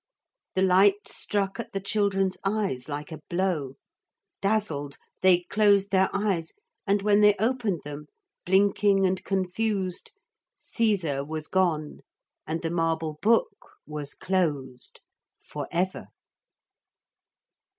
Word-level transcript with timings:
The 0.55 0.63
light 0.63 1.07
struck 1.07 1.59
at 1.59 1.73
the 1.73 1.79
children's 1.79 2.35
eyes 2.43 2.89
like 2.89 3.11
a 3.11 3.19
blow. 3.29 3.75
Dazzled, 4.41 4.97
they 5.21 5.41
closed 5.51 5.91
their 5.91 6.09
eyes 6.11 6.53
and 6.87 7.03
when 7.03 7.21
they 7.21 7.35
opened 7.37 7.81
them, 7.83 8.07
blinking 8.43 9.05
and 9.05 9.23
confused, 9.23 10.11
Caesar 10.57 11.23
was 11.23 11.47
gone 11.47 11.99
and 12.47 12.63
the 12.63 12.71
marble 12.71 13.19
book 13.21 13.75
was 13.85 14.15
closed 14.15 15.01
for 15.39 15.67
ever. 15.71 16.07